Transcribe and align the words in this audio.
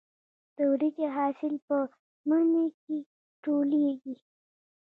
د 0.55 0.57
وریجو 0.71 1.05
حاصل 1.17 1.53
په 1.67 1.75
مني 2.29 2.65
کې 2.81 2.97
ټولېږي. 3.43 4.15